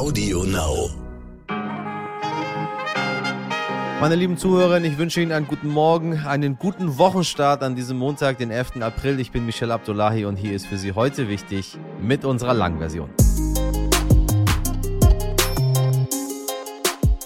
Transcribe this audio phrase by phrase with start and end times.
[0.00, 0.88] Audio Now.
[4.00, 8.38] Meine lieben Zuhörer, ich wünsche Ihnen einen guten Morgen, einen guten Wochenstart an diesem Montag,
[8.38, 8.80] den 11.
[8.80, 9.20] April.
[9.20, 13.10] Ich bin Michel Abdullahi und hier ist für Sie heute wichtig mit unserer Langversion.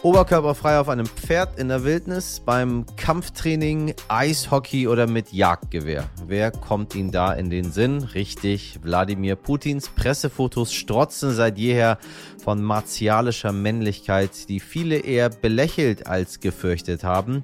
[0.04, 6.10] Oberkörperfrei auf einem Pferd in der Wildnis, beim Kampftraining, Eishockey oder mit Jagdgewehr.
[6.26, 8.02] Wer kommt Ihnen da in den Sinn?
[8.02, 11.96] Richtig, Wladimir Putins Pressefotos strotzen seit jeher
[12.36, 17.42] von martialischer Männlichkeit, die viele eher belächelt als gefürchtet haben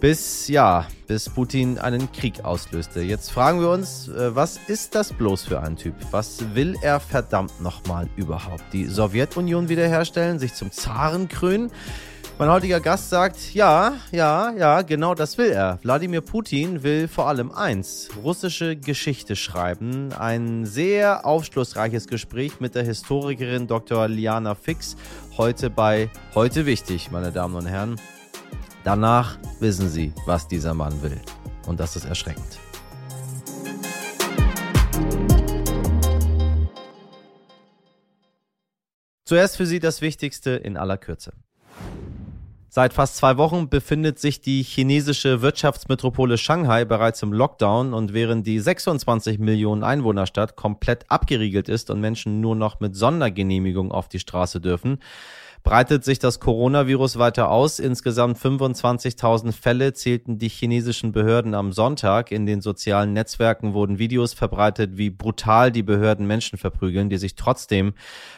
[0.00, 3.00] bis ja, bis Putin einen Krieg auslöste.
[3.00, 5.94] Jetzt fragen wir uns, äh, was ist das bloß für ein Typ?
[6.10, 8.64] Was will er verdammt nochmal überhaupt?
[8.72, 11.70] Die Sowjetunion wiederherstellen, sich zum Zaren krönen?
[12.38, 15.78] Mein heutiger Gast sagt, ja, ja, ja, genau das will er.
[15.82, 20.12] Wladimir Putin will vor allem eins, russische Geschichte schreiben.
[20.12, 24.06] Ein sehr aufschlussreiches Gespräch mit der Historikerin Dr.
[24.08, 24.96] Liana Fix,
[25.38, 27.96] heute bei Heute Wichtig, meine Damen und Herren.
[28.86, 31.20] Danach wissen Sie, was dieser Mann will.
[31.66, 32.60] Und das ist erschreckend.
[39.24, 41.32] Zuerst für Sie das Wichtigste in aller Kürze.
[42.68, 48.46] Seit fast zwei Wochen befindet sich die chinesische Wirtschaftsmetropole Shanghai bereits im Lockdown und während
[48.46, 54.20] die 26 Millionen Einwohnerstadt komplett abgeriegelt ist und Menschen nur noch mit Sondergenehmigung auf die
[54.20, 55.00] Straße dürfen,
[55.66, 57.80] breitet sich das Coronavirus weiter aus.
[57.80, 62.30] Insgesamt 25.000 Fälle zählten die chinesischen Behörden am Sonntag.
[62.30, 67.34] In den sozialen Netzwerken wurden Videos verbreitet, wie brutal die Behörden Menschen verprügeln, die sich
[67.34, 67.94] trotzdem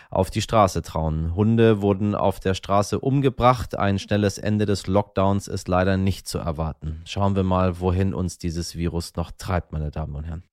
[0.09, 1.35] auf die Straße trauen.
[1.35, 3.79] Hunde wurden auf der Straße umgebracht.
[3.79, 7.03] Ein schnelles Ende des Lockdowns ist leider nicht zu erwarten.
[7.05, 10.45] Schauen wir mal, wohin uns dieses Virus noch treibt, meine Damen und Herren.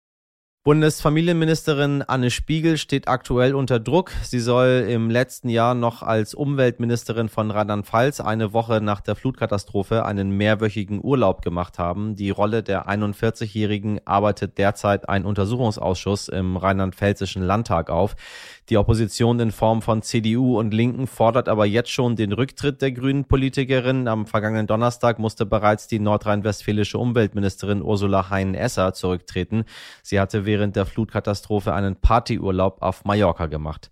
[0.66, 4.12] Bundesfamilienministerin Anne Spiegel steht aktuell unter Druck.
[4.24, 10.04] Sie soll im letzten Jahr noch als Umweltministerin von Rheinland-Pfalz eine Woche nach der Flutkatastrophe
[10.06, 12.16] einen mehrwöchigen Urlaub gemacht haben.
[12.16, 18.16] Die Rolle der 41-Jährigen arbeitet derzeit ein Untersuchungsausschuss im rheinland-pfälzischen Landtag auf.
[18.70, 22.92] Die Opposition in Form von CDU und Linken fordert aber jetzt schon den Rücktritt der
[22.92, 24.08] grünen Politikerin.
[24.08, 29.66] Am vergangenen Donnerstag musste bereits die nordrhein-westfälische Umweltministerin Ursula Hein-Esser zurücktreten.
[30.02, 33.90] Sie hatte während der Flutkatastrophe einen Partyurlaub auf Mallorca gemacht.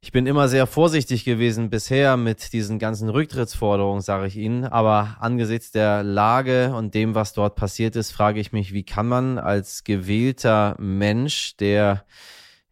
[0.00, 4.64] Ich bin immer sehr vorsichtig gewesen bisher mit diesen ganzen Rücktrittsforderungen, sage ich Ihnen.
[4.64, 9.08] Aber angesichts der Lage und dem, was dort passiert ist, frage ich mich, wie kann
[9.08, 12.04] man als gewählter Mensch, der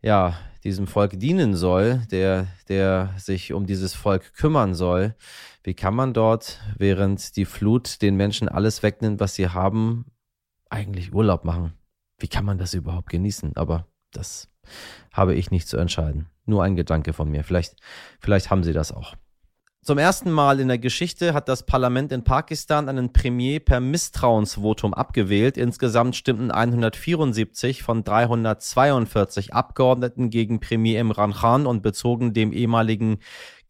[0.01, 5.15] ja diesem Volk dienen soll, der, der sich um dieses Volk kümmern soll,
[5.63, 10.07] wie kann man dort, während die Flut den Menschen alles wegnimmt, was sie haben,
[10.71, 11.73] eigentlich Urlaub machen?
[12.25, 13.55] Wie kann man das überhaupt genießen?
[13.55, 14.49] Aber das
[15.13, 16.31] habe ich nicht zu entscheiden.
[16.47, 17.45] Nur ein Gedanke von mir.
[17.45, 17.77] Vielleicht,
[18.19, 19.15] vielleicht haben Sie das auch.
[19.83, 24.95] Zum ersten Mal in der Geschichte hat das Parlament in Pakistan einen Premier per Misstrauensvotum
[24.95, 25.59] abgewählt.
[25.59, 33.19] Insgesamt stimmten 174 von 342 Abgeordneten gegen Premier Imran Khan und bezogen dem ehemaligen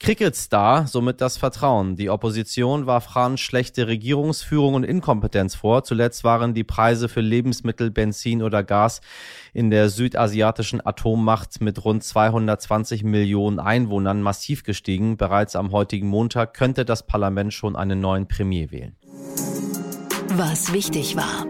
[0.00, 1.97] Cricketstar somit das Vertrauen.
[1.97, 5.84] Die Opposition warf Khan schlechte Regierungsführung und Inkompetenz vor.
[5.84, 9.00] Zuletzt waren die Preise für Lebensmittel, Benzin oder Gas
[9.53, 15.16] in der südasiatischen Atommacht mit rund 220 Millionen Einwohnern massiv gestiegen.
[15.16, 18.97] Bereits am heutigen Montag könnte das Parlament schon einen neuen Premier wählen.
[20.37, 21.47] Was wichtig war.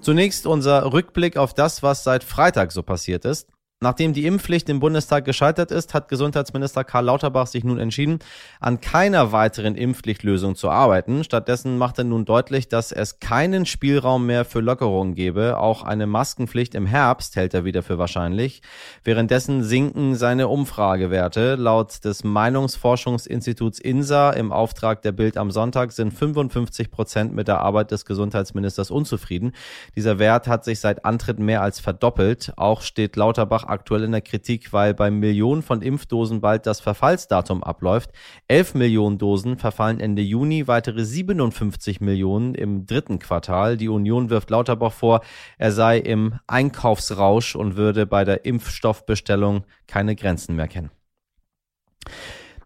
[0.00, 3.48] Zunächst unser Rückblick auf das, was seit Freitag so passiert ist.
[3.86, 8.18] Nachdem die Impfpflicht im Bundestag gescheitert ist, hat Gesundheitsminister Karl Lauterbach sich nun entschieden,
[8.58, 11.22] an keiner weiteren Impfpflichtlösung zu arbeiten.
[11.22, 15.58] Stattdessen macht er nun deutlich, dass es keinen Spielraum mehr für Lockerungen gebe.
[15.58, 18.60] Auch eine Maskenpflicht im Herbst hält er wieder für wahrscheinlich.
[19.04, 21.54] Währenddessen sinken seine Umfragewerte.
[21.54, 27.60] Laut des Meinungsforschungsinstituts INSA im Auftrag der Bild am Sonntag sind 55 Prozent mit der
[27.60, 29.52] Arbeit des Gesundheitsministers unzufrieden.
[29.94, 32.52] Dieser Wert hat sich seit Antritt mehr als verdoppelt.
[32.56, 37.62] Auch steht Lauterbach aktuell in der Kritik, weil bei Millionen von Impfdosen bald das Verfallsdatum
[37.62, 38.10] abläuft.
[38.48, 43.76] 11 Millionen Dosen verfallen Ende Juni, weitere 57 Millionen im dritten Quartal.
[43.76, 45.20] Die Union wirft Lauterbach vor,
[45.58, 50.90] er sei im Einkaufsrausch und würde bei der Impfstoffbestellung keine Grenzen mehr kennen.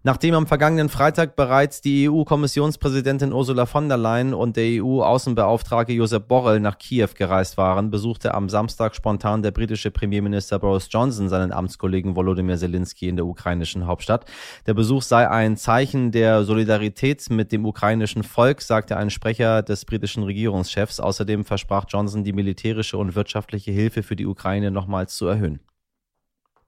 [0.02, 6.26] Nachdem am vergangenen Freitag bereits die EU-Kommissionspräsidentin Ursula von der Leyen und der EU-Außenbeauftragte Josep
[6.26, 11.52] Borrell nach Kiew gereist waren, besuchte am Samstag spontan der britische Premierminister Boris Johnson seinen
[11.52, 14.25] Amtskollegen Volodymyr Zelensky in der ukrainischen Hauptstadt.
[14.67, 19.85] Der Besuch sei ein Zeichen der Solidarität mit dem ukrainischen Volk, sagte ein Sprecher des
[19.85, 20.99] britischen Regierungschefs.
[20.99, 25.61] Außerdem versprach Johnson, die militärische und wirtschaftliche Hilfe für die Ukraine nochmals zu erhöhen.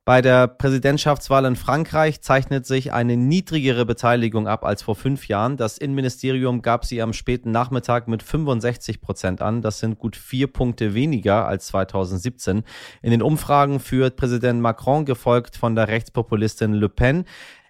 [0.04, 5.56] Bei der Präsidentschaftswahl in Frankreich zeichnet sich eine niedrigere Beteiligung ab als vor fünf Jahren.
[5.56, 9.62] Das Innenministerium gab sie am späten Nachmittag mit 65 Prozent an.
[9.62, 12.64] Das sind gut vier Punkte weniger als 2017.
[13.00, 17.24] In den Umfragen führt Präsident Macron, gefolgt von der Rechtspopulistin Le Pen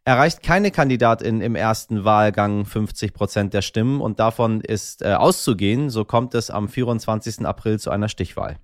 [0.05, 5.91] erreicht keine Kandidatin im ersten Wahlgang 50 Prozent der Stimmen und davon ist äh, auszugehen.
[5.91, 7.47] So kommt es am 24.
[7.47, 8.59] April zu einer Stichwahl.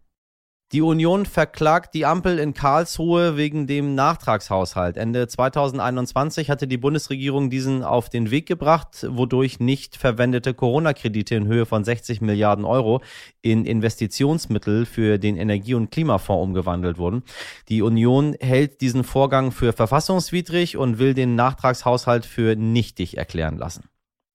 [0.72, 4.98] Die Union verklagt die Ampel in Karlsruhe wegen dem Nachtragshaushalt.
[4.98, 11.46] Ende 2021 hatte die Bundesregierung diesen auf den Weg gebracht, wodurch nicht verwendete Corona-Kredite in
[11.46, 13.00] Höhe von 60 Milliarden Euro
[13.40, 17.22] in Investitionsmittel für den Energie- und Klimafonds umgewandelt wurden.
[17.70, 23.88] Die Union hält diesen Vorgang für verfassungswidrig und will den Nachtragshaushalt für nichtig erklären lassen.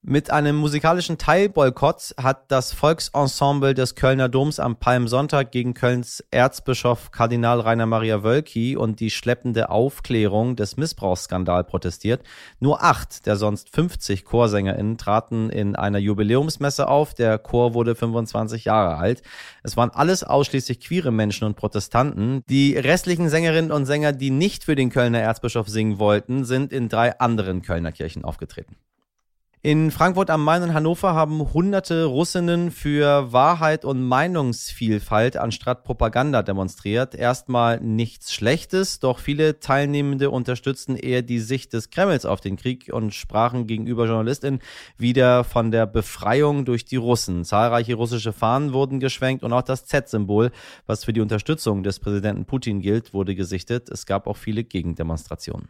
[0.06, 7.12] Mit einem musikalischen Teilboykott hat das Volksensemble des Kölner Doms am Palmsonntag gegen Kölns Erzbischof
[7.12, 12.22] Kardinal Rainer Maria Wölki und die schleppende Aufklärung des Missbrauchsskandals protestiert.
[12.60, 17.14] Nur acht der sonst 50 Chorsänger*innen traten in einer Jubiläumsmesse auf.
[17.14, 19.22] Der Chor wurde 25 Jahre alt.
[19.64, 22.44] Es waren alles ausschließlich queere Menschen und Protestanten.
[22.50, 26.90] Die restlichen Sängerinnen und Sänger, die nicht für den Kölner Erzbischof singen wollten, sind in
[26.90, 28.76] drei anderen Kölner Kirchen aufgetreten.
[29.66, 36.44] In Frankfurt am Main und Hannover haben hunderte Russinnen für Wahrheit und Meinungsvielfalt anstatt Propaganda
[36.44, 37.16] demonstriert.
[37.16, 42.90] Erstmal nichts Schlechtes, doch viele Teilnehmende unterstützten eher die Sicht des Kremls auf den Krieg
[42.92, 44.60] und sprachen gegenüber JournalistInnen
[44.98, 47.46] wieder von der Befreiung durch die Russen.
[47.46, 50.52] Zahlreiche russische Fahnen wurden geschwenkt und auch das Z-Symbol,
[50.88, 53.88] was für die Unterstützung des Präsidenten Putin gilt, wurde gesichtet.
[53.90, 55.70] Es gab auch viele Gegendemonstrationen.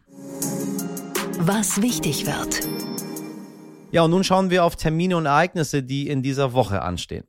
[1.38, 2.83] Was wichtig wird.
[3.94, 7.26] Ja, und nun schauen wir auf Termine und Ereignisse, die in dieser Woche anstehen.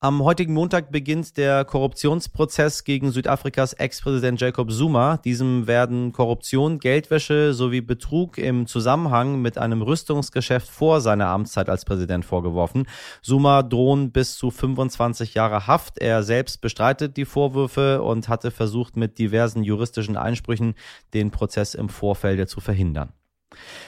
[0.00, 5.18] Am heutigen Montag beginnt der Korruptionsprozess gegen Südafrikas Ex-Präsident Jacob Zuma.
[5.18, 11.84] Diesem werden Korruption, Geldwäsche sowie Betrug im Zusammenhang mit einem Rüstungsgeschäft vor seiner Amtszeit als
[11.84, 12.86] Präsident vorgeworfen.
[13.20, 15.98] Zuma drohen bis zu 25 Jahre Haft.
[15.98, 20.76] Er selbst bestreitet die Vorwürfe und hatte versucht, mit diversen juristischen Einsprüchen
[21.12, 23.12] den Prozess im Vorfeld zu verhindern.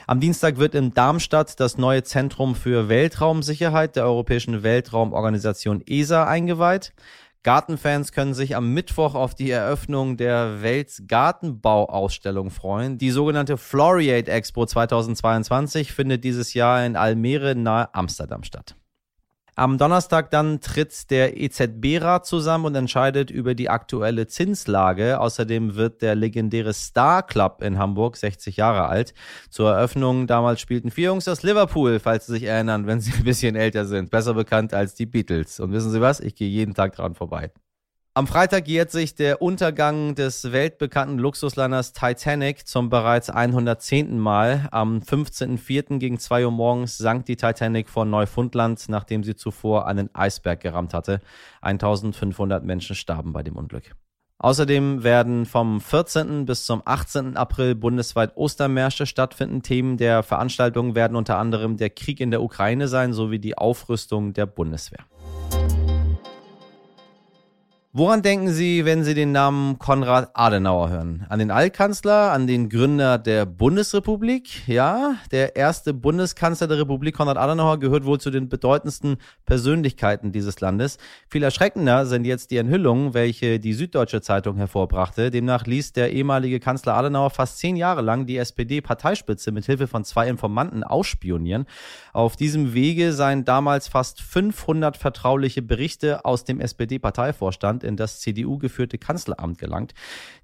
[0.06, 6.92] Am Dienstag wird in Darmstadt das neue Zentrum für Weltraumsicherheit der Europäischen Weltraumorganisation ESA eingeweiht.
[7.44, 12.98] Gartenfans können sich am Mittwoch auf die Eröffnung der Weltgartenbauausstellung freuen.
[12.98, 18.74] Die sogenannte Floriate Expo 2022 findet dieses Jahr in Almere nahe Amsterdam statt.
[19.58, 25.18] Am Donnerstag dann tritt der EZB-Rat zusammen und entscheidet über die aktuelle Zinslage.
[25.18, 29.14] Außerdem wird der legendäre Star Club in Hamburg 60 Jahre alt.
[29.50, 33.24] Zur Eröffnung damals spielten vier Jungs aus Liverpool, falls Sie sich erinnern, wenn Sie ein
[33.24, 34.12] bisschen älter sind.
[34.12, 35.58] Besser bekannt als die Beatles.
[35.58, 36.20] Und wissen Sie was?
[36.20, 37.50] Ich gehe jeden Tag dran vorbei.
[38.18, 44.18] Am Freitag jährt sich der Untergang des weltbekannten Luxusliners Titanic zum bereits 110.
[44.18, 44.66] Mal.
[44.72, 46.00] Am 15.04.
[46.00, 50.94] gegen 2 Uhr morgens sank die Titanic vor Neufundland, nachdem sie zuvor einen Eisberg gerammt
[50.94, 51.20] hatte.
[51.60, 53.94] 1500 Menschen starben bei dem Unglück.
[54.38, 56.44] Außerdem werden vom 14.
[56.44, 57.36] bis zum 18.
[57.36, 59.62] April bundesweit Ostermärsche stattfinden.
[59.62, 64.32] Themen der Veranstaltung werden unter anderem der Krieg in der Ukraine sein sowie die Aufrüstung
[64.32, 65.04] der Bundeswehr.
[67.98, 71.26] Woran denken Sie, wenn Sie den Namen Konrad Adenauer hören?
[71.30, 74.68] An den Altkanzler, an den Gründer der Bundesrepublik?
[74.68, 80.60] Ja, der erste Bundeskanzler der Republik, Konrad Adenauer, gehört wohl zu den bedeutendsten Persönlichkeiten dieses
[80.60, 80.98] Landes.
[81.28, 85.32] Viel erschreckender sind jetzt die Enthüllungen, welche die Süddeutsche Zeitung hervorbrachte.
[85.32, 90.04] Demnach ließ der ehemalige Kanzler Adenauer fast zehn Jahre lang die SPD-Parteispitze mit Hilfe von
[90.04, 91.66] zwei Informanten ausspionieren.
[92.12, 98.98] Auf diesem Wege seien damals fast 500 vertrauliche Berichte aus dem SPD-Parteivorstand in das CDU-geführte
[98.98, 99.94] Kanzleramt gelangt.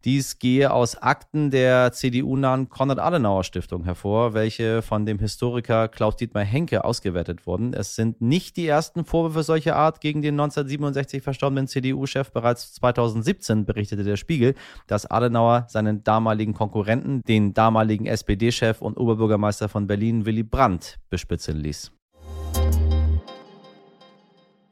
[0.05, 7.47] Dies gehe aus Akten der CDU-nahen Konrad-Adenauer-Stiftung hervor, welche von dem Historiker Klaus-Dietmar Henke ausgewertet
[7.47, 7.73] wurden.
[7.73, 12.33] Es sind nicht die ersten Vorwürfe solcher Art gegen den 1967 verstorbenen CDU-Chef.
[12.33, 14.55] Bereits 2017 berichtete der Spiegel,
[14.87, 21.59] dass Adenauer seinen damaligen Konkurrenten, den damaligen SPD-Chef und Oberbürgermeister von Berlin Willy Brandt, bespitzen
[21.59, 21.94] ließ.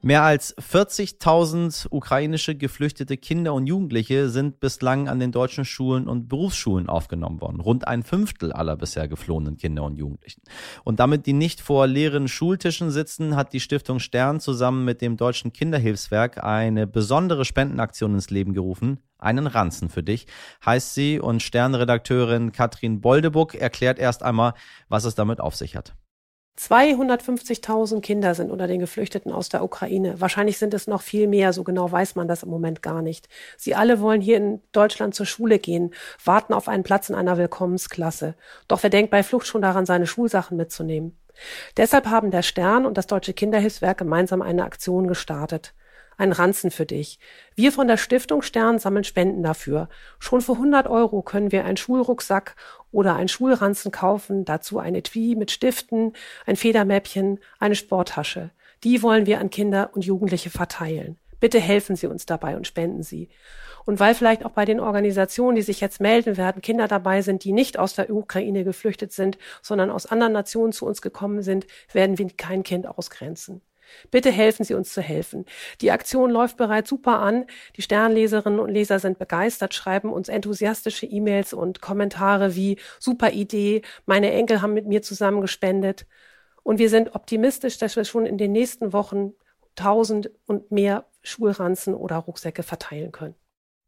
[0.05, 6.29] Mehr als 40.000 ukrainische geflüchtete Kinder und Jugendliche sind bislang an den deutschen Schulen und
[6.29, 7.61] Berufsschulen aufgenommen worden.
[7.61, 10.43] Rund ein Fünftel aller bisher geflohenen Kinder und Jugendlichen.
[10.83, 15.17] Und damit die nicht vor leeren Schultischen sitzen, hat die Stiftung Stern zusammen mit dem
[15.17, 18.99] Deutschen Kinderhilfswerk eine besondere Spendenaktion ins Leben gerufen.
[19.19, 20.27] Einen Ranzen für dich,
[20.67, 21.21] heißt sie.
[21.21, 24.55] Und Sternredakteurin Katrin Boldebuck erklärt erst einmal,
[24.89, 25.95] was es damit auf sich hat.
[26.59, 30.21] 250.000 Kinder sind unter den Geflüchteten aus der Ukraine.
[30.21, 33.29] Wahrscheinlich sind es noch viel mehr, so genau weiß man das im Moment gar nicht.
[33.57, 35.95] Sie alle wollen hier in Deutschland zur Schule gehen,
[36.25, 38.35] warten auf einen Platz in einer Willkommensklasse.
[38.69, 41.17] Doch wer denkt bei Flucht schon daran, seine Schulsachen mitzunehmen?
[41.79, 45.75] Deshalb haben der Stern und das Deutsche Kinderhilfswerk gemeinsam eine Aktion gestartet
[46.17, 47.19] ein Ranzen für dich.
[47.55, 49.89] Wir von der Stiftung Stern sammeln Spenden dafür.
[50.19, 52.57] Schon für 100 Euro können wir einen Schulrucksack
[52.91, 56.13] oder einen Schulranzen kaufen, dazu ein Etui mit Stiften,
[56.47, 58.51] ein Federmäppchen, eine Sporttasche.
[58.85, 61.19] Die wollen wir an Kinder und Jugendliche verteilen.
[61.43, 63.29] Bitte helfen Sie uns dabei und spenden Sie.
[63.85, 67.43] Und weil vielleicht auch bei den Organisationen, die sich jetzt melden werden, Kinder dabei sind,
[67.43, 71.67] die nicht aus der Ukraine geflüchtet sind, sondern aus anderen Nationen zu uns gekommen sind,
[71.93, 73.61] werden wir kein Kind ausgrenzen.
[74.11, 75.45] Bitte helfen Sie uns zu helfen.
[75.81, 77.47] Die Aktion läuft bereits super an.
[77.77, 83.83] Die Sternleserinnen und Leser sind begeistert, schreiben uns enthusiastische E-Mails und Kommentare wie super Idee,
[84.07, 86.07] meine Enkel haben mit mir zusammen gespendet.
[86.63, 89.33] Und wir sind optimistisch, dass wir schon in den nächsten Wochen
[89.75, 93.35] tausend und mehr Schulranzen oder Rucksäcke verteilen können.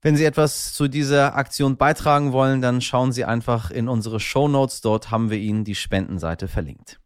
[0.02, 4.48] Wenn Sie etwas zu dieser Aktion beitragen wollen, dann schauen Sie einfach in unsere Show
[4.48, 4.82] Notes.
[4.82, 7.00] Dort haben wir Ihnen die Spendenseite verlinkt.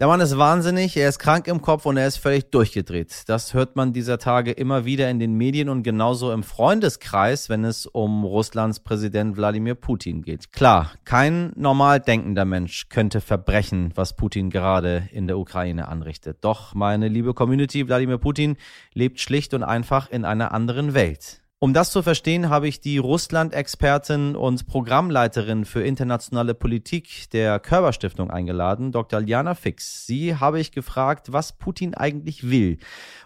[0.00, 3.24] Der Mann ist wahnsinnig, er ist krank im Kopf und er ist völlig durchgedreht.
[3.26, 7.66] Das hört man dieser Tage immer wieder in den Medien und genauso im Freundeskreis, wenn
[7.66, 10.52] es um Russlands Präsident Wladimir Putin geht.
[10.52, 16.38] Klar, kein normal denkender Mensch könnte verbrechen, was Putin gerade in der Ukraine anrichtet.
[16.40, 18.56] Doch, meine liebe Community, Wladimir Putin
[18.94, 21.42] lebt schlicht und einfach in einer anderen Welt.
[21.62, 28.30] Um das zu verstehen, habe ich die Russland-Expertin und Programmleiterin für internationale Politik der Körperstiftung
[28.30, 29.20] eingeladen, Dr.
[29.20, 30.06] Liana Fix.
[30.06, 32.78] Sie habe ich gefragt, was Putin eigentlich will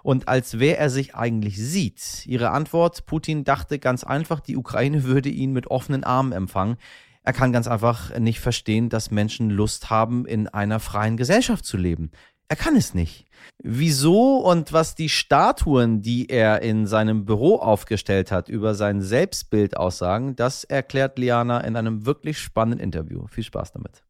[0.03, 2.27] und als wer er sich eigentlich sieht.
[2.27, 6.77] Ihre Antwort, Putin dachte ganz einfach, die Ukraine würde ihn mit offenen Armen empfangen.
[7.23, 11.77] Er kann ganz einfach nicht verstehen, dass Menschen Lust haben, in einer freien Gesellschaft zu
[11.77, 12.11] leben.
[12.49, 13.27] Er kann es nicht.
[13.63, 19.77] Wieso und was die Statuen, die er in seinem Büro aufgestellt hat, über sein Selbstbild
[19.77, 23.27] aussagen, das erklärt Liana in einem wirklich spannenden Interview.
[23.29, 24.05] Viel Spaß damit.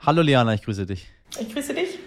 [0.00, 1.08] Hallo Liana, ich grüße dich.
[1.38, 1.98] Ich grüße dich.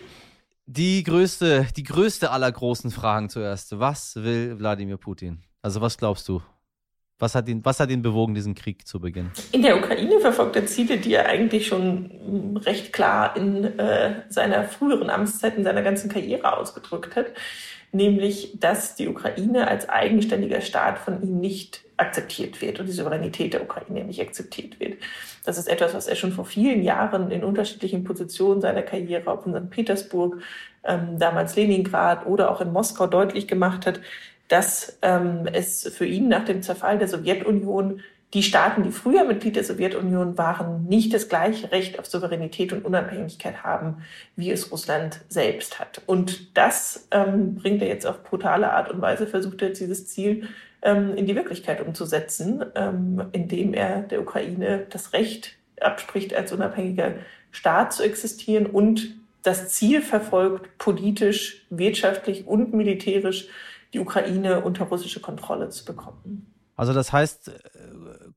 [0.66, 3.80] Die größte, die größte aller großen Fragen zuerst.
[3.80, 5.44] Was will Wladimir Putin?
[5.62, 6.42] Also was glaubst du?
[7.20, 9.32] Was hat, ihn, was hat ihn bewogen, diesen Krieg zu beginnen?
[9.52, 14.64] In der Ukraine verfolgt er Ziele, die er eigentlich schon recht klar in äh, seiner
[14.64, 17.28] früheren Amtszeit, in seiner ganzen Karriere ausgedrückt hat.
[17.92, 23.54] Nämlich, dass die Ukraine als eigenständiger Staat von ihm nicht akzeptiert wird und die Souveränität
[23.54, 24.98] der Ukraine nicht akzeptiert wird.
[25.46, 29.46] Das ist etwas, was er schon vor vielen Jahren in unterschiedlichen Positionen seiner Karriere, ob
[29.46, 29.70] in St.
[29.70, 30.42] Petersburg,
[30.84, 34.02] ähm, damals Leningrad oder auch in Moskau deutlich gemacht hat,
[34.48, 38.02] dass ähm, es für ihn nach dem Zerfall der Sowjetunion
[38.34, 42.84] die Staaten, die früher Mitglied der Sowjetunion waren, nicht das gleiche Recht auf Souveränität und
[42.84, 44.04] Unabhängigkeit haben,
[44.36, 46.02] wie es Russland selbst hat.
[46.08, 50.08] Und das ähm, bringt er jetzt auf brutale Art und Weise, versucht er jetzt dieses
[50.08, 50.48] Ziel
[50.82, 57.14] ähm, in die Wirklichkeit umzusetzen, ähm, indem er der Ukraine das Recht abspricht, als unabhängiger
[57.52, 63.48] Staat zu existieren und das Ziel verfolgt, politisch, wirtschaftlich und militärisch
[63.94, 66.54] die Ukraine unter russische Kontrolle zu bekommen.
[66.76, 67.52] Also das heißt, äh,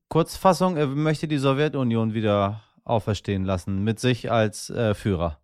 [0.09, 5.39] Kurzfassung, er möchte die Sowjetunion wieder auferstehen lassen, mit sich als äh, Führer.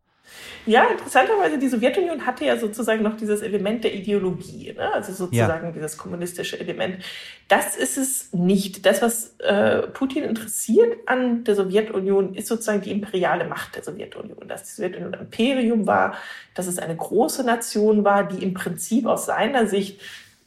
[0.65, 4.93] Ja, interessanterweise, die Sowjetunion hatte ja sozusagen noch dieses Element der Ideologie, ne?
[4.93, 5.71] also sozusagen ja.
[5.71, 7.03] dieses kommunistische Element.
[7.49, 8.85] Das ist es nicht.
[8.85, 14.47] Das, was äh, Putin interessiert an der Sowjetunion, ist sozusagen die imperiale Macht der Sowjetunion.
[14.47, 16.15] Dass die Sowjetunion ein Imperium war,
[16.53, 19.99] dass es eine große Nation war, die im Prinzip aus seiner Sicht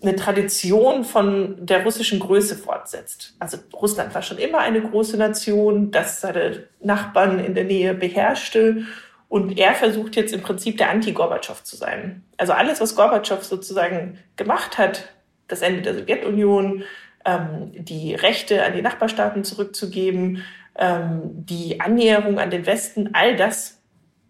[0.02, 3.35] eine Tradition von der russischen Größe fortsetzt.
[3.38, 8.85] Also Russland war schon immer eine große Nation, das seine Nachbarn in der Nähe beherrschte
[9.28, 12.23] und er versucht jetzt im Prinzip der Anti-Gorbatschow zu sein.
[12.37, 15.12] Also alles, was Gorbatschow sozusagen gemacht hat,
[15.49, 16.85] das Ende der Sowjetunion,
[17.25, 20.45] ähm, die Rechte an die Nachbarstaaten zurückzugeben,
[20.78, 23.83] ähm, die Annäherung an den Westen, all das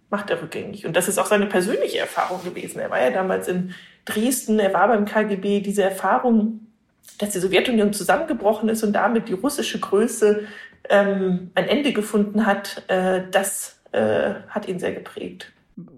[0.08, 0.86] macht er rückgängig.
[0.86, 2.78] Und das ist auch seine persönliche Erfahrung gewesen.
[2.78, 3.74] Er war ja damals in
[4.04, 6.60] Dresden, er war beim KGB, diese Erfahrung,
[7.18, 10.46] dass die Sowjetunion zusammengebrochen ist und damit die russische Größe
[10.88, 15.52] ähm, ein Ende gefunden hat, äh, das äh, hat ihn sehr geprägt.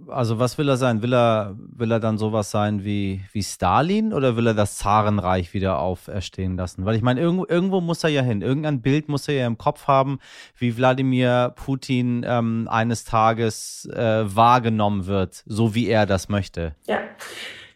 [0.09, 1.03] Also was will er sein?
[1.03, 5.55] Will er, will er dann sowas sein wie, wie Stalin oder will er das Zarenreich
[5.55, 6.85] wieder auferstehen lassen?
[6.85, 8.43] Weil ich meine, irgendwo, irgendwo muss er ja hin.
[8.43, 10.19] Irgendein Bild muss er ja im Kopf haben,
[10.57, 16.75] wie Wladimir Putin ähm, eines Tages äh, wahrgenommen wird, so wie er das möchte.
[16.89, 16.99] Ja.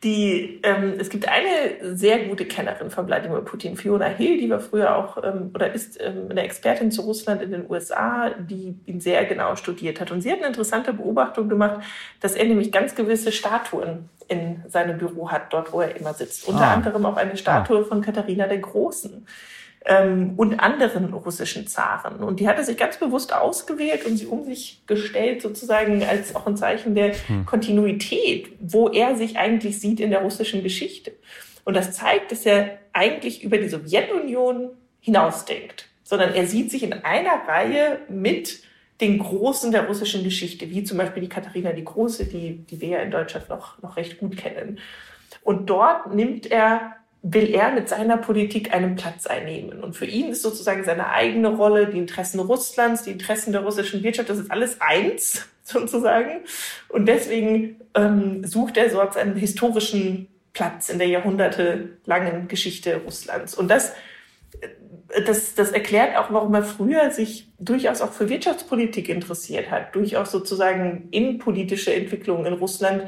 [0.05, 4.59] Die, ähm, es gibt eine sehr gute Kennerin von Wladimir Putin, Fiona Hill, die war
[4.59, 9.01] früher auch ähm, oder ist ähm, eine Expertin zu Russland in den USA, die ihn
[9.01, 10.11] sehr genau studiert hat.
[10.11, 11.85] Und sie hat eine interessante Beobachtung gemacht,
[12.19, 16.49] dass er nämlich ganz gewisse Statuen in seinem Büro hat, dort wo er immer sitzt.
[16.49, 16.75] Unter ah.
[16.75, 17.85] anderem auch eine Statue ah.
[17.85, 19.25] von Katharina der Großen
[19.85, 22.23] ähm, und anderen russischen Zaren.
[22.23, 26.35] Und die hat er sich ganz bewusst ausgewählt und sie um sich gestellt, sozusagen als
[26.35, 27.47] auch ein Zeichen der hm.
[27.47, 31.13] Kontinuität, wo er sich eigentlich sieht in der russischen Geschichte.
[31.65, 34.71] Und das zeigt, dass er eigentlich über die Sowjetunion
[35.01, 38.63] hinausdenkt, sondern er sieht sich in einer Reihe mit
[39.01, 42.89] den Großen der russischen Geschichte, wie zum Beispiel die Katharina die Große, die, die wir
[42.89, 44.79] ja in Deutschland noch, noch recht gut kennen.
[45.43, 49.83] Und dort nimmt er will er mit seiner Politik einen Platz einnehmen.
[49.83, 54.03] Und für ihn ist sozusagen seine eigene Rolle, die Interessen Russlands, die Interessen der russischen
[54.03, 56.41] Wirtschaft, das ist alles eins sozusagen.
[56.89, 63.55] Und deswegen ähm, sucht er so einen historischen Platz in der jahrhundertelangen Geschichte Russlands.
[63.55, 63.93] Und das,
[64.61, 69.95] äh, das, das erklärt auch, warum er früher sich durchaus auch für Wirtschaftspolitik interessiert hat,
[69.95, 73.05] durchaus sozusagen innenpolitische Entwicklungen in Russland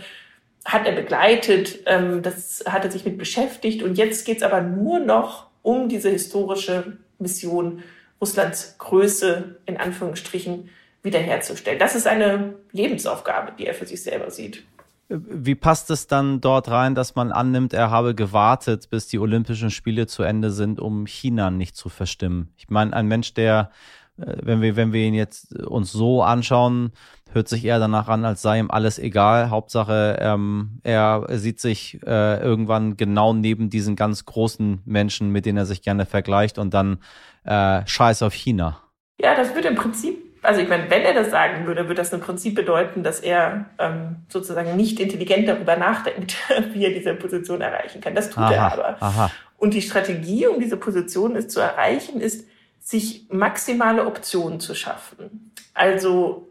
[0.64, 3.82] hat er begleitet, ähm, das hat er sich mit beschäftigt.
[3.82, 7.82] Und jetzt geht es aber nur noch um diese historische Mission,
[8.20, 10.70] Russlands Größe in Anführungsstrichen
[11.02, 11.78] wiederherzustellen.
[11.78, 14.64] Das ist eine Lebensaufgabe, die er für sich selber sieht.
[15.08, 19.70] Wie passt es dann dort rein, dass man annimmt, er habe gewartet, bis die Olympischen
[19.70, 22.48] Spiele zu Ende sind, um China nicht zu verstimmen?
[22.56, 23.70] Ich meine, ein Mensch, der,
[24.16, 26.92] äh, wenn wir, wenn wir ihn jetzt uns so anschauen,
[27.34, 29.50] hört sich eher danach an, als sei ihm alles egal.
[29.50, 35.58] Hauptsache, ähm, er sieht sich äh, irgendwann genau neben diesen ganz großen Menschen, mit denen
[35.58, 36.98] er sich gerne vergleicht und dann
[37.44, 38.80] äh, scheiß auf China.
[39.20, 42.12] Ja, das würde im Prinzip, also ich meine, wenn er das sagen würde, würde das
[42.12, 46.36] im Prinzip bedeuten, dass er ähm, sozusagen nicht intelligent darüber nachdenkt,
[46.72, 48.14] wie er diese Position erreichen kann.
[48.14, 49.02] Das tut aha, er aber.
[49.02, 49.30] Aha.
[49.56, 52.46] Und die Strategie, um diese Position ist zu erreichen, ist,
[52.80, 55.52] sich maximale Optionen zu schaffen.
[55.72, 56.48] Also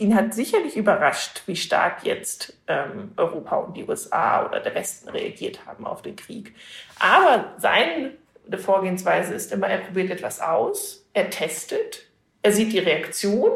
[0.00, 5.08] ihn hat sicherlich überrascht, wie stark jetzt ähm, Europa und die USA oder der Westen
[5.08, 6.54] reagiert haben auf den Krieg.
[6.98, 8.12] Aber seine
[8.58, 12.06] Vorgehensweise ist immer, er probiert etwas aus, er testet,
[12.42, 13.50] er sieht die Reaktion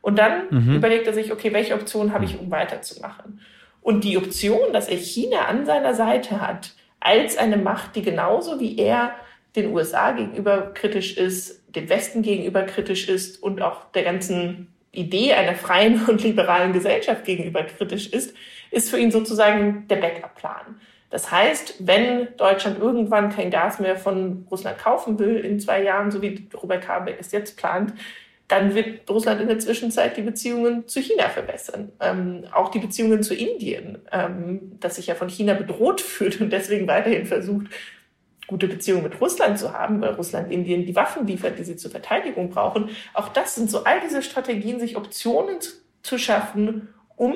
[0.00, 0.76] und dann mhm.
[0.76, 3.40] überlegt er sich, okay, welche Option habe ich, um weiterzumachen?
[3.80, 8.58] Und die Option, dass er China an seiner Seite hat, als eine Macht, die genauso
[8.58, 9.14] wie er
[9.56, 15.34] den USA gegenüber kritisch ist, dem Westen gegenüber kritisch ist und auch der ganzen Idee
[15.34, 18.34] einer freien und liberalen Gesellschaft gegenüber kritisch ist,
[18.70, 20.80] ist für ihn sozusagen der Backup-Plan.
[21.10, 26.10] Das heißt, wenn Deutschland irgendwann kein Gas mehr von Russland kaufen will in zwei Jahren,
[26.10, 27.92] so wie Robert Habeck es jetzt plant,
[28.48, 31.92] dann wird Russland in der Zwischenzeit die Beziehungen zu China verbessern.
[32.00, 36.52] Ähm, auch die Beziehungen zu Indien, ähm, das sich ja von China bedroht fühlt und
[36.52, 37.68] deswegen weiterhin versucht,
[38.46, 41.90] gute Beziehungen mit Russland zu haben, weil Russland Indien die Waffen liefert, die sie zur
[41.90, 42.90] Verteidigung brauchen.
[43.14, 45.58] Auch das sind so all diese Strategien, sich Optionen
[46.02, 47.34] zu schaffen, um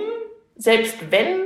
[0.57, 1.41] selbst wenn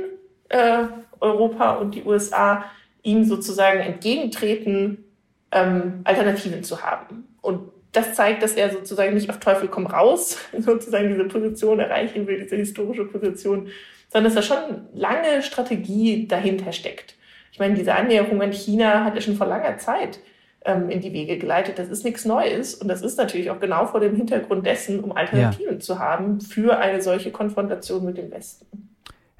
[0.49, 0.85] äh,
[1.19, 2.65] Europa und die USA
[3.03, 5.05] ihm sozusagen entgegentreten,
[5.51, 7.27] ähm, Alternativen zu haben.
[7.41, 12.27] Und das zeigt, dass er sozusagen nicht auf Teufel komm raus sozusagen diese Position erreichen
[12.27, 13.69] will, diese historische Position,
[14.09, 17.15] sondern dass da schon lange Strategie dahinter steckt.
[17.53, 20.19] Ich meine, diese Annäherung an China hat er schon vor langer Zeit
[20.65, 21.77] ähm, in die Wege geleitet.
[21.77, 22.73] Das ist nichts Neues.
[22.73, 25.79] Und das ist natürlich auch genau vor dem Hintergrund dessen, um Alternativen ja.
[25.79, 28.95] zu haben für eine solche Konfrontation mit dem Westen.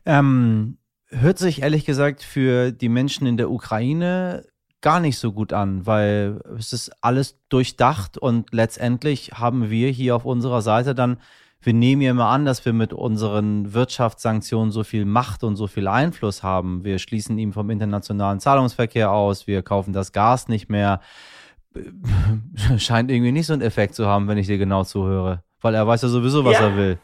[0.06, 4.46] Ähm, hört sich ehrlich gesagt für die Menschen in der Ukraine
[4.82, 10.16] gar nicht so gut an, weil es ist alles durchdacht und letztendlich haben wir hier
[10.16, 11.18] auf unserer Seite dann
[11.66, 15.68] wir nehmen ja immer an, dass wir mit unseren Wirtschaftssanktionen so viel Macht und so
[15.68, 16.84] viel Einfluss haben.
[16.84, 21.00] Wir schließen ihm vom internationalen Zahlungsverkehr aus, wir kaufen das Gas nicht mehr.
[22.78, 25.44] Scheint irgendwie nicht so einen Effekt zu haben, wenn ich dir genau zuhöre.
[25.62, 26.68] Weil er weiß ja sowieso, was ja.
[26.68, 26.98] er will.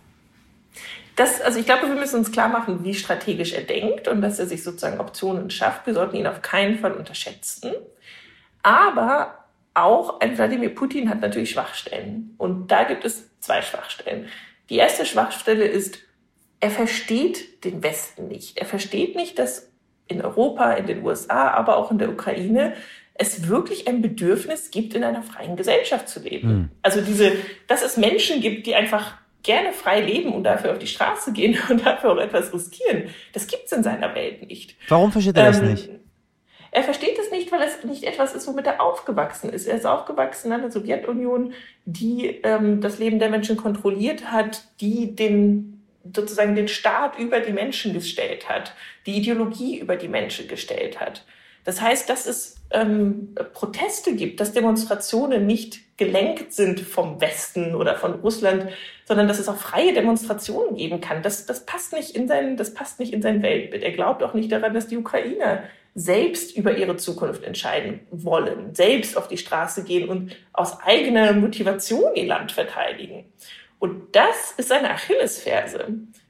[1.16, 4.40] Das, also ich glaube, wir müssen uns klar machen, wie strategisch er denkt und dass
[4.40, 5.86] er sich sozusagen Optionen schafft.
[5.86, 7.74] Wir sollten ihn auf keinen Fall unterschätzen.
[8.64, 12.36] Aber auch ein Wladimir Putin hat natürlich Schwachstellen.
[12.38, 14.28] Und da gibt es zwei Schwachstellen.
[14.70, 16.00] Die erste Schwachstelle ist,
[16.60, 18.58] er versteht den Westen nicht.
[18.58, 19.70] Er versteht nicht, dass
[20.08, 22.74] in Europa, in den USA, aber auch in der Ukraine
[23.14, 26.48] es wirklich ein Bedürfnis gibt, in einer freien Gesellschaft zu leben.
[26.48, 26.70] Mhm.
[26.82, 27.34] Also diese,
[27.68, 31.58] dass es Menschen gibt, die einfach gerne frei leben und dafür auf die Straße gehen
[31.70, 34.76] und dafür auch etwas riskieren, das gibt es in seiner Welt nicht.
[34.88, 35.90] Warum versteht er das ähm, nicht?
[36.72, 37.18] Er versteht
[37.60, 39.68] weil es nicht etwas ist, womit er aufgewachsen ist.
[39.68, 41.54] Er ist aufgewachsen in einer Sowjetunion,
[41.86, 45.84] die ähm, das Leben der Menschen kontrolliert hat, die den
[46.16, 48.74] sozusagen den Staat über die Menschen gestellt hat,
[49.06, 51.26] die Ideologie über die Menschen gestellt hat.
[51.66, 57.96] Das heißt, dass es ähm, Proteste gibt, dass Demonstrationen nicht gelenkt sind vom Westen oder
[57.96, 58.68] von Russland,
[59.06, 61.22] sondern dass es auch freie Demonstrationen geben kann.
[61.22, 63.84] Das, das, passt, nicht in sein, das passt nicht in sein Weltbild.
[63.84, 65.64] Er glaubt auch nicht daran, dass die Ukrainer
[65.96, 72.16] selbst über ihre Zukunft entscheiden wollen, selbst auf die Straße gehen und aus eigener Motivation
[72.16, 73.26] ihr Land verteidigen.
[73.80, 75.88] Und das ist seine Achillesferse,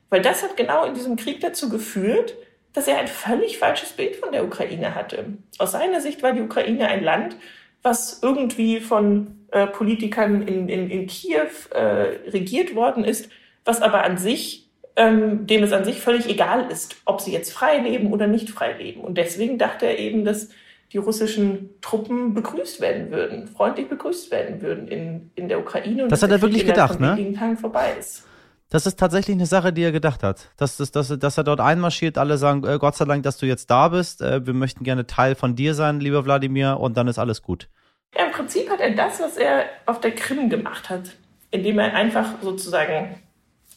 [0.10, 2.36] weil das hat genau in diesem Krieg dazu geführt,
[2.74, 5.26] dass er ein völlig falsches Bild von der Ukraine hatte.
[5.58, 7.36] Aus seiner Sicht war die Ukraine ein Land,
[7.82, 13.30] was irgendwie von äh, Politikern in, in, in Kiew äh, regiert worden ist,
[13.66, 14.69] was aber an sich,
[15.00, 18.50] ähm, dem es an sich völlig egal ist, ob sie jetzt frei leben oder nicht
[18.50, 19.00] frei leben.
[19.00, 20.50] Und deswegen dachte er eben, dass
[20.92, 26.04] die russischen Truppen begrüßt werden würden, freundlich begrüßt werden würden in, in der Ukraine.
[26.04, 27.34] Und das hat er wirklich gedacht, ne?
[27.34, 28.26] Tagen vorbei ist.
[28.70, 30.50] Das ist tatsächlich eine Sache, die er gedacht hat.
[30.58, 33.46] Dass, dass, dass, dass er dort einmarschiert, alle sagen, äh, Gott sei Dank, dass du
[33.46, 34.22] jetzt da bist.
[34.22, 37.70] Äh, wir möchten gerne Teil von dir sein, lieber Wladimir, und dann ist alles gut.
[38.16, 41.16] Ja, im Prinzip hat er das, was er auf der Krim gemacht hat,
[41.52, 43.16] indem er einfach sozusagen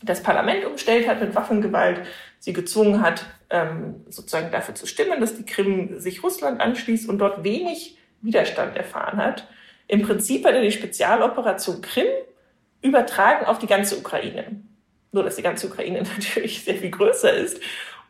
[0.02, 2.00] das Parlament umstellt hat mit Waffengewalt,
[2.38, 7.18] sie gezwungen hat, ähm, sozusagen dafür zu stimmen, dass die Krim sich Russland anschließt und
[7.18, 9.48] dort wenig Widerstand erfahren hat.
[9.88, 12.06] Im Prinzip hat er die Spezialoperation Krim
[12.80, 14.62] übertragen auf die ganze Ukraine.
[15.12, 17.60] Nur, dass die ganze Ukraine natürlich sehr viel größer ist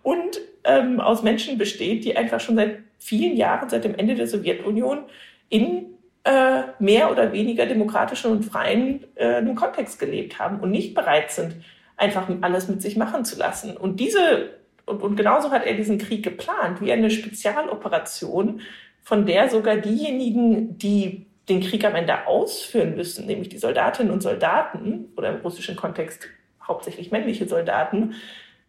[0.03, 4.27] und ähm, aus Menschen besteht, die einfach schon seit vielen Jahren, seit dem Ende der
[4.27, 5.05] Sowjetunion,
[5.49, 5.87] in
[6.25, 11.57] äh, mehr oder weniger demokratischen und freien äh, Kontext gelebt haben und nicht bereit sind,
[11.97, 13.77] einfach alles mit sich machen zu lassen.
[13.77, 14.51] Und diese,
[14.87, 18.61] und, und genauso hat er diesen Krieg geplant, wie eine Spezialoperation,
[19.03, 24.23] von der sogar diejenigen, die den Krieg am Ende ausführen müssen, nämlich die Soldatinnen und
[24.23, 26.29] Soldaten oder im russischen Kontext
[26.63, 28.15] hauptsächlich männliche Soldaten,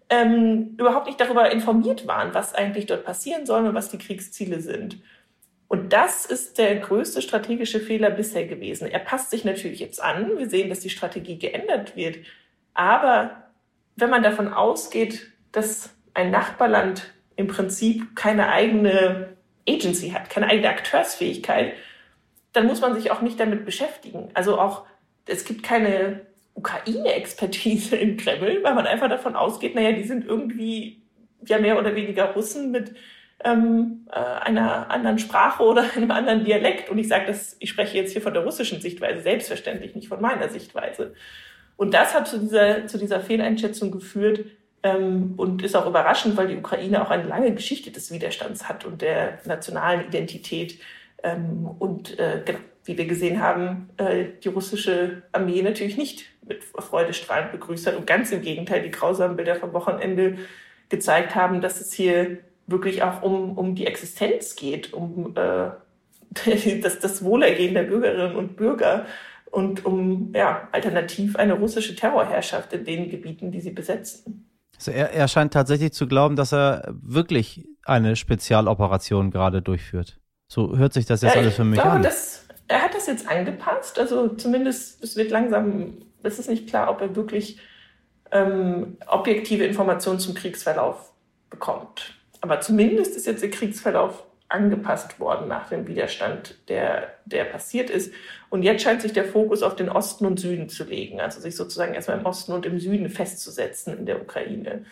[0.09, 4.59] ähm, überhaupt nicht darüber informiert waren, was eigentlich dort passieren soll und was die Kriegsziele
[4.59, 4.97] sind.
[5.67, 8.88] Und das ist der größte strategische Fehler bisher gewesen.
[8.88, 10.38] Er passt sich natürlich jetzt an.
[10.38, 12.17] Wir sehen, dass die Strategie geändert wird.
[12.73, 13.43] Aber
[13.95, 19.36] wenn man davon ausgeht, dass ein Nachbarland im Prinzip keine eigene
[19.67, 21.73] Agency hat, keine eigene Akteursfähigkeit,
[22.53, 24.29] dann muss man sich auch nicht damit beschäftigen.
[24.33, 24.86] Also auch,
[25.25, 26.21] es gibt keine
[26.53, 31.01] Ukraine-Expertise im Kreml, weil man einfach davon ausgeht, naja, die sind irgendwie
[31.45, 32.93] ja mehr oder weniger Russen mit
[33.43, 36.89] ähm, äh, einer anderen Sprache oder einem anderen Dialekt.
[36.89, 40.21] Und ich sage das, ich spreche jetzt hier von der russischen Sichtweise, selbstverständlich nicht von
[40.21, 41.13] meiner Sichtweise.
[41.77, 44.45] Und das hat zu dieser, zu dieser Fehleinschätzung geführt
[44.83, 48.86] ähm, und ist auch überraschend, weil die Ukraine auch eine lange Geschichte des Widerstands hat
[48.86, 50.79] und der nationalen Identität.
[51.23, 56.63] Ähm, und äh, genau, wie wir gesehen haben, äh, die russische Armee natürlich nicht mit
[56.63, 60.38] Freudestrahlend begrüßt hat und ganz im Gegenteil die grausamen Bilder vom Wochenende
[60.89, 65.69] gezeigt haben, dass es hier wirklich auch um, um die Existenz geht, um äh,
[66.81, 69.05] das, das Wohlergehen der Bürgerinnen und Bürger
[69.53, 74.49] und um ja, alternativ eine russische Terrorherrschaft in den Gebieten, die sie besetzen.
[74.77, 80.19] Also er, er scheint tatsächlich zu glauben, dass er wirklich eine Spezialoperation gerade durchführt.
[80.47, 82.01] So hört sich das jetzt ja, alles für mich glaube, an.
[82.01, 83.99] Das, er hat das jetzt angepasst.
[83.99, 87.59] Also zumindest, es wird langsam, es ist nicht klar, ob er wirklich
[88.31, 91.11] ähm, objektive Informationen zum Kriegsverlauf
[91.51, 92.15] bekommt.
[92.41, 98.13] Aber zumindest ist jetzt der Kriegsverlauf angepasst worden nach dem Widerstand, der, der passiert ist.
[98.49, 101.55] Und jetzt scheint sich der Fokus auf den Osten und Süden zu legen, also sich
[101.55, 104.85] sozusagen erstmal im Osten und im Süden festzusetzen in der Ukraine.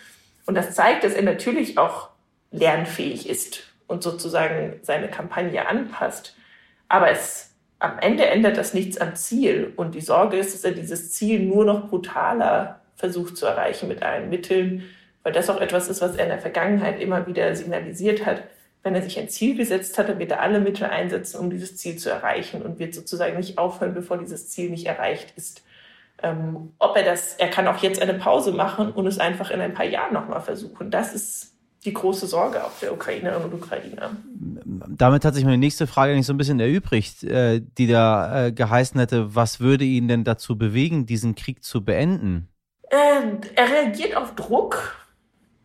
[0.47, 2.09] Und das zeigt, dass er natürlich auch
[2.49, 6.35] lernfähig ist und sozusagen seine Kampagne anpasst.
[6.89, 9.73] Aber es, am Ende ändert das nichts am Ziel.
[9.75, 14.01] Und die Sorge ist, dass er dieses Ziel nur noch brutaler versucht zu erreichen mit
[14.01, 14.83] allen Mitteln,
[15.21, 18.43] weil das auch etwas ist, was er in der Vergangenheit immer wieder signalisiert hat
[18.83, 21.77] wenn er sich ein Ziel gesetzt hat, dann wird er alle Mittel einsetzen, um dieses
[21.77, 25.63] Ziel zu erreichen und wird sozusagen nicht aufhören, bevor dieses Ziel nicht erreicht ist.
[26.23, 29.61] Ähm, ob er das, er kann auch jetzt eine Pause machen und es einfach in
[29.61, 30.91] ein paar Jahren nochmal versuchen.
[30.91, 31.51] Das ist
[31.85, 34.11] die große Sorge auch der Ukrainerinnen und Ukrainer.
[34.87, 38.51] Damit hat sich meine nächste Frage eigentlich so ein bisschen erübrigt, äh, die da äh,
[38.51, 42.49] geheißen hätte, was würde ihn denn dazu bewegen, diesen Krieg zu beenden?
[42.89, 44.95] Äh, er reagiert auf Druck.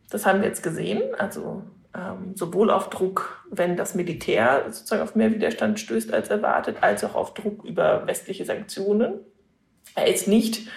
[0.09, 1.03] Das haben wir jetzt gesehen.
[1.19, 1.76] Also ähm,
[2.35, 7.15] sowohl auf Druck, wenn das Militär sozusagen auf mehr Widerstand stößt als erwartet, als auch
[7.15, 9.21] auf Druck über westliche Sanktionen.
[9.95, 10.69] Er ist nicht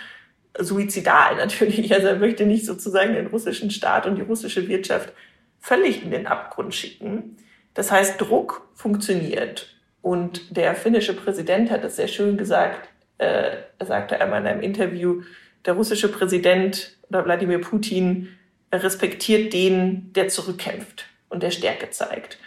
[0.57, 5.13] suizidal natürlich, also er möchte nicht sozusagen den russischen Staat und die russische Wirtschaft
[5.59, 7.37] völlig in den Abgrund schicken.
[7.73, 9.75] Das heißt, Druck funktioniert.
[10.01, 12.89] Und der finnische Präsident hat es sehr schön gesagt.
[13.17, 15.23] Äh, er sagte einmal in einem Interview,
[15.65, 18.29] der russische Präsident oder Wladimir Putin
[18.71, 22.37] respektiert den, der zurückkämpft und der Stärke zeigt.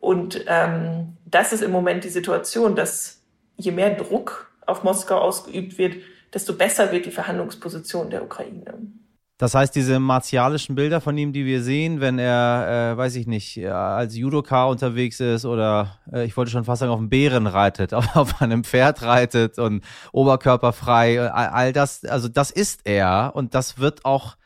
[0.00, 3.20] Und ähm, das ist im Moment die Situation, dass
[3.56, 5.96] je mehr Druck auf Moskau ausgeübt wird,
[6.32, 8.74] desto besser wird die Verhandlungsposition der Ukraine.
[9.38, 13.26] Das heißt, diese martialischen Bilder von ihm, die wir sehen, wenn er, äh, weiß ich
[13.26, 17.08] nicht, äh, als Judoka unterwegs ist oder äh, ich wollte schon fast sagen, auf einem
[17.08, 22.82] Bären reitet, auf, auf einem Pferd reitet und oberkörperfrei, all, all das, also das ist
[22.84, 24.36] er und das wird auch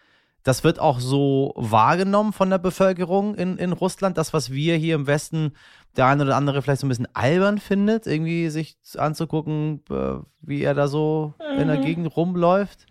[0.47, 4.95] das wird auch so wahrgenommen von der Bevölkerung in, in Russland, das, was wir hier
[4.95, 5.55] im Westen,
[5.97, 10.63] der eine oder andere vielleicht so ein bisschen albern findet, irgendwie sich anzugucken, äh, wie
[10.63, 11.63] er da so mhm.
[11.63, 11.85] in der mhm.
[11.85, 12.87] Gegend rumläuft?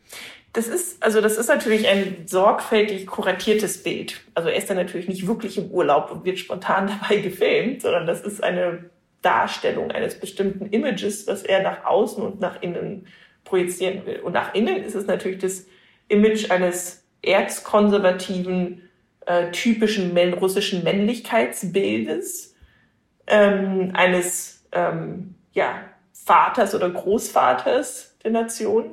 [0.51, 4.19] Das ist, also das ist natürlich ein sorgfältig kuratiertes Bild.
[4.33, 8.05] Also er ist dann natürlich nicht wirklich im Urlaub und wird spontan dabei gefilmt, sondern
[8.05, 8.89] das ist eine
[9.21, 13.07] Darstellung eines bestimmten Images, was er nach außen und nach innen
[13.45, 14.19] projizieren will.
[14.19, 15.67] Und nach innen ist es natürlich das
[16.09, 18.89] Image eines erzkonservativen,
[19.25, 22.55] äh, typischen männ russischen Männlichkeitsbildes,
[23.27, 25.81] ähm, eines ähm, ja,
[26.13, 28.91] Vaters oder Großvaters der Nation.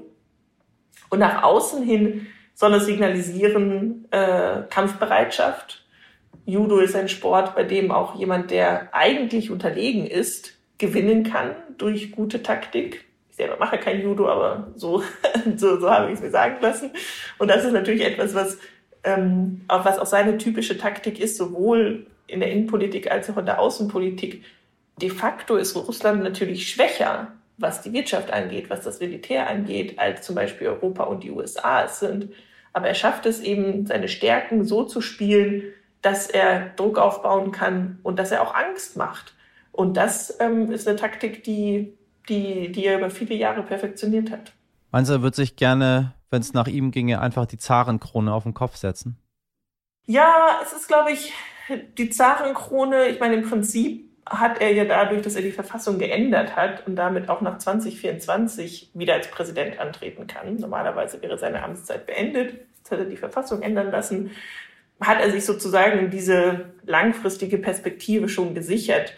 [1.10, 5.84] Und nach außen hin soll es signalisieren äh, Kampfbereitschaft.
[6.44, 12.12] Judo ist ein Sport, bei dem auch jemand, der eigentlich unterlegen ist, gewinnen kann durch
[12.12, 15.02] gute Taktik ich selber mache kein Judo, aber so,
[15.56, 16.90] so, so habe ich es mir sagen lassen.
[17.38, 18.58] Und das ist natürlich etwas, was,
[19.04, 23.46] ähm, auch, was auch seine typische Taktik ist, sowohl in der Innenpolitik als auch in
[23.46, 24.44] der Außenpolitik.
[25.00, 30.26] De facto ist Russland natürlich schwächer, was die Wirtschaft angeht, was das Militär angeht, als
[30.26, 32.28] zum Beispiel Europa und die USA es sind.
[32.74, 35.62] Aber er schafft es eben, seine Stärken so zu spielen,
[36.02, 39.34] dass er Druck aufbauen kann und dass er auch Angst macht.
[39.70, 41.94] Und das ähm, ist eine Taktik, die
[42.28, 44.52] die, die er über viele Jahre perfektioniert hat.
[44.90, 48.42] Meinst du, er wird sich gerne, wenn es nach ihm ginge, einfach die Zarenkrone auf
[48.42, 49.16] den Kopf setzen?
[50.06, 51.32] Ja, es ist, glaube ich,
[51.98, 56.56] die Zarenkrone, ich meine, im Prinzip hat er ja dadurch, dass er die Verfassung geändert
[56.56, 60.56] hat und damit auch nach 2024 wieder als Präsident antreten kann.
[60.56, 62.54] Normalerweise wäre seine Amtszeit beendet.
[62.78, 64.30] Jetzt hat er die Verfassung ändern lassen.
[65.00, 69.14] Hat er sich sozusagen diese langfristige Perspektive schon gesichert.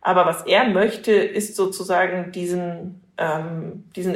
[0.00, 4.14] Aber was er möchte, ist sozusagen diesen, ähm, diesen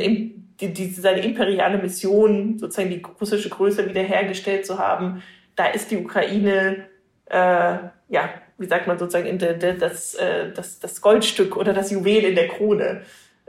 [0.60, 5.22] die, die, seine imperiale Mission, sozusagen die russische Größe wiederhergestellt zu haben.
[5.56, 6.86] Da ist die Ukraine,
[7.26, 11.72] äh, ja, wie sagt man sozusagen, in der, der, das, äh, das, das Goldstück oder
[11.72, 13.02] das Juwel in der Krone,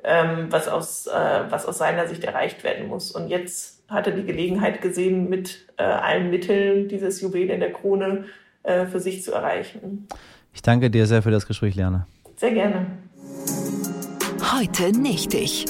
[0.03, 1.11] ähm, was, aus, äh,
[1.49, 3.11] was aus seiner Sicht erreicht werden muss.
[3.11, 7.71] Und jetzt hat er die Gelegenheit gesehen, mit äh, allen Mitteln dieses Juwel in der
[7.71, 8.25] Krone
[8.63, 10.07] äh, für sich zu erreichen.
[10.53, 12.07] Ich danke dir sehr für das Gespräch, Liane.
[12.35, 12.85] Sehr gerne.
[14.53, 15.65] Heute nicht ich.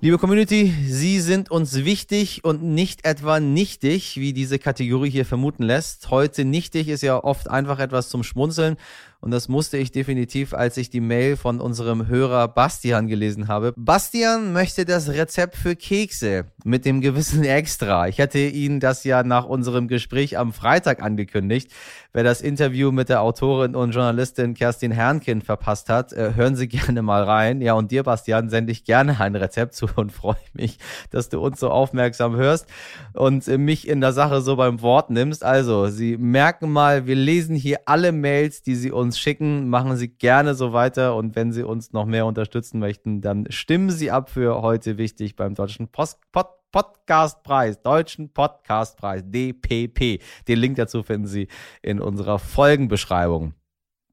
[0.00, 5.62] Liebe Community, Sie sind uns wichtig und nicht etwa nichtig, wie diese Kategorie hier vermuten
[5.62, 6.10] lässt.
[6.10, 8.76] Heute nichtig ist ja oft einfach etwas zum Schmunzeln
[9.22, 13.72] und das musste ich definitiv, als ich die Mail von unserem Hörer Bastian gelesen habe.
[13.76, 18.08] Bastian möchte das Rezept für Kekse mit dem gewissen Extra.
[18.08, 21.70] Ich hatte ihn das ja nach unserem Gespräch am Freitag angekündigt.
[22.14, 26.68] Wer das Interview mit der Autorin und Journalistin Kerstin Herrnkind verpasst hat, äh, hören Sie
[26.68, 27.62] gerne mal rein.
[27.62, 30.78] Ja, und dir, Bastian, sende ich gerne ein Rezept zu und freue mich,
[31.10, 32.66] dass du uns so aufmerksam hörst
[33.14, 35.42] und äh, mich in der Sache so beim Wort nimmst.
[35.42, 39.96] Also, Sie merken mal, wir lesen hier alle Mails, die Sie uns uns schicken, machen
[39.96, 41.16] Sie gerne so weiter.
[41.16, 45.36] Und wenn Sie uns noch mehr unterstützen möchten, dann stimmen Sie ab für heute wichtig
[45.36, 50.22] beim Deutschen Post Pod Podcastpreis, Deutschen Podcastpreis, DPP.
[50.48, 51.48] Den Link dazu finden Sie
[51.82, 53.52] in unserer Folgenbeschreibung,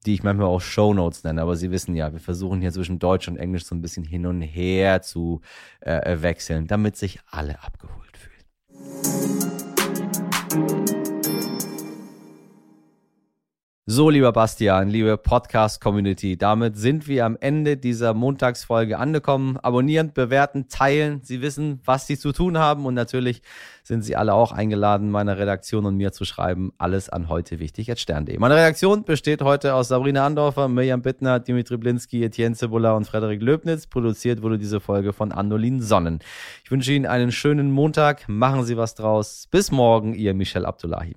[0.05, 1.41] die ich manchmal auch Show Notes nenne.
[1.41, 4.25] Aber Sie wissen ja, wir versuchen hier zwischen Deutsch und Englisch so ein bisschen hin
[4.25, 5.39] und her zu
[5.79, 8.38] äh, wechseln, damit sich alle abgeholt fühlen.
[13.91, 19.57] So, lieber Bastian, liebe Podcast-Community, damit sind wir am Ende dieser Montagsfolge angekommen.
[19.57, 21.21] Abonnieren, bewerten, teilen.
[21.23, 23.41] Sie wissen, was Sie zu tun haben und natürlich
[23.81, 26.71] sind Sie alle auch eingeladen, meiner Redaktion und mir zu schreiben.
[26.77, 28.37] Alles an heute wichtig at stern.de.
[28.37, 33.41] Meine Redaktion besteht heute aus Sabrina Andorfer, Mirjam Bittner, Dimitri Blinski, Etienne Cebula und Frederik
[33.41, 33.87] Löbnitz.
[33.87, 36.19] Produziert wurde diese Folge von Andolin Sonnen.
[36.63, 38.29] Ich wünsche Ihnen einen schönen Montag.
[38.29, 39.47] Machen Sie was draus.
[39.49, 41.15] Bis morgen, Ihr Michel Abdullahi.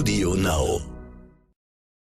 [0.00, 0.89] Audio Now.